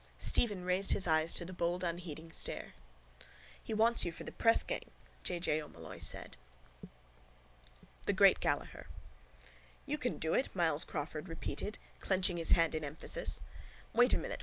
Stephen 0.17 0.65
raised 0.65 0.93
his 0.93 1.05
eyes 1.05 1.31
to 1.31 1.45
the 1.45 1.53
bold 1.53 1.83
unheeding 1.83 2.31
stare. 2.31 2.73
—He 3.63 3.71
wants 3.71 4.03
you 4.03 4.11
for 4.11 4.23
the 4.23 4.31
pressgang, 4.31 4.89
J. 5.23 5.39
J. 5.39 5.61
O'Molloy 5.61 5.99
said. 5.99 6.37
THE 8.07 8.13
GREAT 8.13 8.39
GALLAHER 8.39 8.87
—You 9.85 9.99
can 9.99 10.17
do 10.17 10.33
it, 10.33 10.49
Myles 10.55 10.85
Crawford 10.85 11.29
repeated, 11.29 11.77
clenching 11.99 12.37
his 12.37 12.53
hand 12.53 12.73
in 12.73 12.83
emphasis. 12.83 13.41
Wait 13.93 14.11
a 14.15 14.17
minute. 14.17 14.39